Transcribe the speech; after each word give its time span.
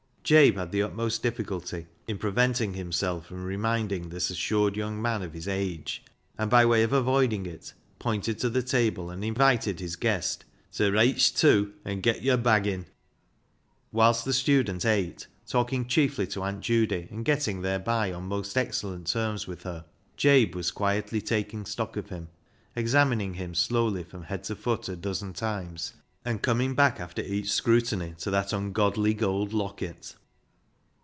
Jabe 0.23 0.55
had 0.55 0.71
the 0.71 0.83
utmost 0.83 1.21
difficulty 1.23 1.87
in 2.07 2.17
preventing 2.17 2.73
himself 2.75 3.25
from 3.25 3.43
reminding 3.43 4.07
this 4.07 4.29
assured 4.29 4.77
young 4.77 5.01
man 5.01 5.23
of 5.23 5.33
his 5.33 5.45
age, 5.47 6.05
and 6.37 6.49
by 6.49 6.65
way 6.65 6.83
of 6.83 6.93
avoiding 6.93 7.45
it, 7.45 7.73
pointed 7.99 8.37
to 8.39 8.49
the 8.49 8.61
table, 8.63 9.09
and 9.09 9.25
invited 9.25 9.81
his 9.81 9.97
guest 9.97 10.45
to" 10.71 10.89
Reich 10.91 11.33
tew 11.35 11.73
an' 11.83 11.99
get 11.99 12.21
yore 12.21 12.37
baggin'." 12.37 12.85
Whilst 13.91 14.23
the 14.23 14.31
student 14.31 14.85
ate, 14.85 15.27
talking 15.45 15.85
chiefly 15.85 16.25
to 16.27 16.43
Aunt 16.43 16.61
Judy, 16.61 17.09
and 17.11 17.25
getting 17.25 17.61
thereby 17.61 18.13
on 18.13 18.23
most 18.27 18.55
ex 18.57 18.81
cellent 18.81 19.11
terms 19.11 19.47
with 19.47 19.63
her, 19.63 19.83
Jabe 20.15 20.53
was 20.53 20.71
quietly 20.71 21.19
taking 21.21 21.65
stock 21.65 21.97
of 21.97 22.07
him— 22.07 22.29
examining 22.75 23.33
him 23.33 23.53
slowly 23.53 24.03
from 24.05 24.23
head 24.23 24.45
to 24.45 24.55
foot 24.55 24.87
a 24.87 24.95
dozen 24.95 25.33
times, 25.33 25.91
and 26.23 26.41
coming 26.41 26.73
back 26.73 26.99
after 27.01 27.21
24 27.21 27.23
BECKSIDE 27.23 27.31
LIGHTS 27.39 27.45
each 27.47 27.51
scrutiny 27.51 28.15
to 28.19 28.31
that 28.31 28.53
ungodly 28.53 29.13
gold 29.13 29.51
locket. 29.51 30.15